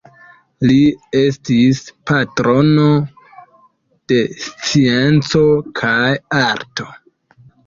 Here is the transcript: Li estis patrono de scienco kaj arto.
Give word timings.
Li 0.69 0.77
estis 1.19 1.81
patrono 2.11 2.85
de 4.13 4.19
scienco 4.47 5.45
kaj 5.83 6.11
arto. 6.41 6.89